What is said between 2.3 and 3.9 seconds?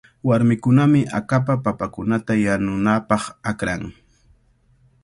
yanunapaq akran.